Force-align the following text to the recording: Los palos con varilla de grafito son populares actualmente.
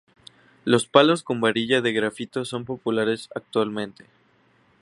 Los 0.65 0.87
palos 0.87 1.21
con 1.21 1.41
varilla 1.41 1.79
de 1.83 1.93
grafito 1.93 2.43
son 2.43 2.65
populares 2.65 3.29
actualmente. 3.35 4.07